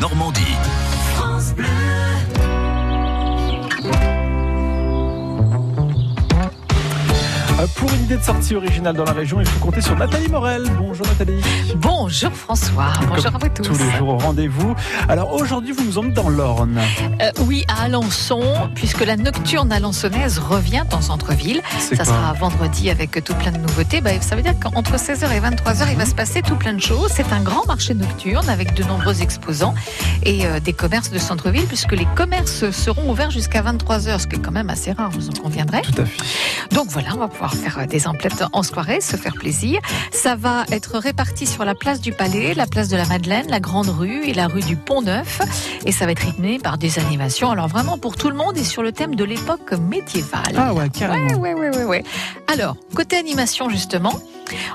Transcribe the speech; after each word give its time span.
Normandie. 0.00 0.75
Pour 7.74 7.92
une 7.92 8.04
idée 8.04 8.16
de 8.16 8.22
sortie 8.22 8.54
originale 8.54 8.94
dans 8.94 9.04
la 9.04 9.12
région, 9.12 9.40
il 9.40 9.46
faut 9.46 9.58
compter 9.58 9.80
sur 9.80 9.96
Nathalie 9.96 10.28
Morel. 10.28 10.64
Bonjour 10.78 11.06
Nathalie. 11.06 11.42
Bonjour 11.76 12.30
François, 12.30 12.92
bonjour 13.08 13.34
à 13.34 13.38
vous 13.38 13.48
tous. 13.48 13.62
Tous 13.62 13.78
les 13.78 13.90
jours 13.98 14.08
au 14.10 14.18
rendez-vous. 14.18 14.74
Alors 15.08 15.32
aujourd'hui, 15.32 15.72
vous 15.72 15.84
nous 15.84 15.98
emmenez 15.98 16.14
dans 16.14 16.28
l'Orne. 16.28 16.80
Euh, 17.20 17.30
oui, 17.40 17.64
à 17.68 17.84
Alençon, 17.84 18.42
puisque 18.74 19.04
la 19.04 19.16
nocturne 19.16 19.72
alençonnaise 19.72 20.38
revient 20.38 20.84
en 20.92 21.00
centre-ville. 21.00 21.60
Ça 21.78 22.04
sera 22.04 22.32
vendredi 22.34 22.90
avec 22.90 23.24
tout 23.24 23.34
plein 23.34 23.52
de 23.52 23.58
nouveautés. 23.58 24.00
Bah, 24.00 24.10
ça 24.20 24.36
veut 24.36 24.42
dire 24.42 24.54
qu'entre 24.60 24.96
16h 24.96 25.30
et 25.32 25.40
23h, 25.40 25.86
il 25.90 25.96
va 25.96 26.06
se 26.06 26.14
passer 26.14 26.42
tout 26.42 26.56
plein 26.56 26.74
de 26.74 26.80
choses. 26.80 27.10
C'est 27.14 27.32
un 27.32 27.40
grand 27.40 27.66
marché 27.66 27.94
nocturne 27.94 28.48
avec 28.48 28.74
de 28.74 28.84
nombreux 28.84 29.22
exposants 29.22 29.74
et 30.24 30.46
euh, 30.46 30.60
des 30.60 30.72
commerces 30.72 31.10
de 31.10 31.18
centre-ville, 31.18 31.66
puisque 31.66 31.92
les 31.92 32.06
commerces 32.14 32.70
seront 32.70 33.10
ouverts 33.10 33.30
jusqu'à 33.30 33.62
23h, 33.62 34.20
ce 34.20 34.26
qui 34.26 34.36
est 34.36 34.40
quand 34.40 34.52
même 34.52 34.70
assez 34.70 34.92
rare, 34.92 35.10
vous 35.10 35.28
en 35.30 35.42
conviendrez. 35.42 35.82
Tout 35.82 36.02
à 36.02 36.04
fait. 36.04 36.22
Donc 36.74 36.88
voilà, 36.90 37.14
on 37.14 37.18
va 37.18 37.28
pouvoir 37.28 37.55
faire 37.56 37.86
des 37.86 38.06
emplettes 38.06 38.44
en 38.52 38.62
soirée, 38.62 39.00
se 39.00 39.16
faire 39.16 39.34
plaisir. 39.34 39.80
Ça 40.12 40.36
va 40.36 40.64
être 40.70 40.98
réparti 40.98 41.46
sur 41.46 41.64
la 41.64 41.74
place 41.74 42.00
du 42.00 42.12
Palais, 42.12 42.54
la 42.54 42.66
place 42.66 42.88
de 42.88 42.96
la 42.96 43.06
Madeleine, 43.06 43.46
la 43.48 43.60
Grande 43.60 43.88
Rue 43.88 44.24
et 44.24 44.34
la 44.34 44.46
rue 44.46 44.62
du 44.62 44.76
Pont 44.76 45.02
Neuf. 45.02 45.40
Et 45.84 45.92
ça 45.92 46.06
va 46.06 46.12
être 46.12 46.20
rythmé 46.20 46.58
par 46.58 46.78
des 46.78 46.98
animations. 46.98 47.50
Alors 47.50 47.68
vraiment 47.68 47.98
pour 47.98 48.16
tout 48.16 48.30
le 48.30 48.36
monde 48.36 48.56
et 48.56 48.64
sur 48.64 48.82
le 48.82 48.92
thème 48.92 49.14
de 49.14 49.24
l'époque 49.24 49.72
médiévale. 49.72 50.54
Ah 50.56 50.74
ouais, 50.74 50.88
carrément. 50.90 51.38
Ouais, 51.38 51.54
ouais, 51.54 51.70
ouais, 51.70 51.76
ouais, 51.76 51.84
ouais. 51.84 52.04
Alors, 52.52 52.76
côté 52.94 53.16
animation, 53.16 53.68
justement, 53.68 54.12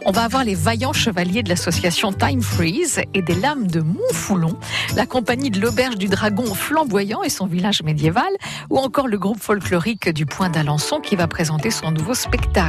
on 0.06 0.12
va 0.12 0.24
avoir 0.24 0.44
les 0.44 0.56
vaillants 0.56 0.94
chevaliers 0.94 1.44
de 1.44 1.50
l'association 1.50 2.12
Time 2.12 2.42
Freeze 2.42 3.02
et 3.14 3.22
des 3.22 3.36
lames 3.36 3.68
de 3.68 3.82
Montfoulon, 3.82 4.58
la 4.96 5.06
compagnie 5.06 5.50
de 5.50 5.60
l'auberge 5.60 5.98
du 5.98 6.08
Dragon 6.08 6.54
flamboyant 6.54 7.24
et 7.24 7.30
son 7.30 7.46
village 7.46 7.82
médiéval, 7.84 8.32
ou 8.70 8.78
encore 8.78 9.08
le 9.08 9.18
groupe 9.18 9.42
folklorique 9.42 10.10
du 10.10 10.26
Point 10.26 10.50
d'Alençon 10.50 11.00
qui 11.00 11.16
va 11.16 11.28
présenter 11.28 11.72
son 11.72 11.92
nouveau 11.92 12.14
spectacle. 12.14 12.61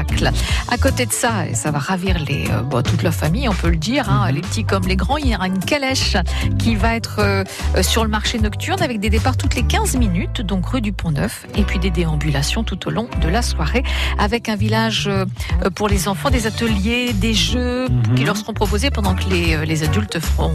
À 0.68 0.78
côté 0.78 1.06
de 1.06 1.12
ça, 1.12 1.46
et 1.46 1.54
ça 1.54 1.70
va 1.70 1.78
ravir 1.78 2.18
les, 2.26 2.46
euh, 2.50 2.62
bon, 2.62 2.82
toute 2.82 3.02
la 3.02 3.10
famille, 3.12 3.48
on 3.48 3.54
peut 3.54 3.68
le 3.70 3.76
dire, 3.76 4.08
hein, 4.08 4.30
les 4.32 4.40
petits 4.40 4.64
comme 4.64 4.84
les 4.86 4.96
grands, 4.96 5.16
il 5.18 5.28
y 5.28 5.34
aura 5.36 5.46
une 5.48 5.58
calèche 5.58 6.16
qui 6.58 6.76
va 6.76 6.94
être 6.96 7.16
euh, 7.18 7.44
euh, 7.76 7.82
sur 7.82 8.02
le 8.04 8.10
marché 8.10 8.38
nocturne 8.38 8.82
avec 8.82 9.00
des 9.00 9.10
départs 9.10 9.36
toutes 9.36 9.54
les 9.54 9.62
15 9.64 9.96
minutes, 9.96 10.40
donc 10.40 10.66
rue 10.66 10.80
du 10.80 10.92
Pont 10.92 11.10
Neuf, 11.10 11.46
et 11.56 11.62
puis 11.64 11.78
des 11.78 11.90
déambulations 11.90 12.64
tout 12.64 12.86
au 12.88 12.90
long 12.90 13.08
de 13.20 13.28
la 13.28 13.42
soirée 13.42 13.82
avec 14.18 14.48
un 14.48 14.56
village 14.56 15.06
euh, 15.08 15.24
pour 15.74 15.88
les 15.88 16.08
enfants, 16.08 16.30
des 16.30 16.46
ateliers, 16.46 17.12
des 17.12 17.34
jeux 17.34 17.88
Mhm. 17.88 18.14
qui 18.16 18.24
leur 18.24 18.36
seront 18.36 18.52
proposés 18.54 18.90
pendant 18.90 19.14
que 19.14 19.24
les, 19.28 19.64
les 19.66 19.82
adultes 19.82 20.18
feront 20.20 20.52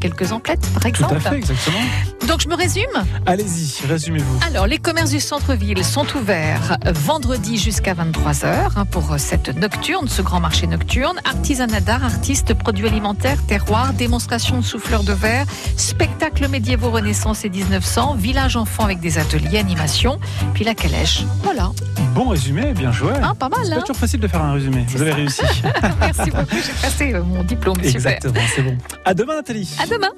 quelques 0.00 0.32
emplettes, 0.32 0.66
par 0.72 0.82
Tout 0.82 0.88
exemple. 0.88 1.16
à 1.16 1.20
fait, 1.20 1.36
exactement. 1.36 1.78
Donc 2.26 2.40
je 2.40 2.48
me 2.48 2.54
résume. 2.56 2.84
Allez-y, 3.26 3.86
résumez-vous. 3.86 4.40
Alors, 4.46 4.66
les 4.66 4.78
commerces 4.78 5.10
du 5.10 5.20
centre-ville 5.20 5.84
sont 5.84 6.06
ouverts 6.16 6.76
vendredi 6.86 7.58
jusqu'à 7.58 7.94
23h 7.94 8.63
hein, 8.76 8.84
pour 8.84 9.14
cette 9.18 9.56
nocturne, 9.56 10.08
ce 10.08 10.22
grand 10.22 10.40
marché 10.40 10.66
nocturne. 10.66 11.18
Artisanat 11.24 11.80
d'art, 11.80 12.04
artistes, 12.04 12.54
produits 12.54 12.86
alimentaires, 12.86 13.38
terroirs, 13.46 13.92
démonstration 13.92 14.58
de 14.58 14.64
souffleurs 14.64 15.04
de 15.04 15.12
verre, 15.12 15.46
spectacles 15.76 16.48
médiévaux 16.48 16.90
Renaissance 16.90 17.44
et 17.44 17.50
1900, 17.50 18.14
village 18.14 18.56
enfant 18.56 18.84
avec 18.84 19.00
des 19.00 19.18
ateliers, 19.18 19.58
animations, 19.58 20.18
puis 20.54 20.64
la 20.64 20.74
calèche. 20.74 21.24
Voilà, 21.42 21.70
Bon 22.14 22.28
résumé, 22.28 22.72
bien 22.74 22.92
joué. 22.92 23.12
Hein, 23.20 23.34
pas 23.34 23.48
mal, 23.48 23.60
C'est 23.64 23.70
pas 23.70 23.76
hein 23.76 23.80
toujours 23.80 23.96
facile 23.96 24.20
de 24.20 24.28
faire 24.28 24.42
un 24.42 24.52
résumé. 24.52 24.86
Vous 24.88 25.02
avez 25.02 25.12
réussi. 25.12 25.42
Merci 26.00 26.30
beaucoup, 26.30 26.56
j'ai 26.64 26.80
passé 26.80 27.12
euh, 27.12 27.24
mon 27.24 27.42
diplôme. 27.42 27.76
Exactement, 27.82 28.40
c'est 28.54 28.62
bon. 28.62 28.78
À 29.04 29.14
demain 29.14 29.34
Nathalie. 29.34 29.76
À 29.82 29.86
demain. 29.86 30.10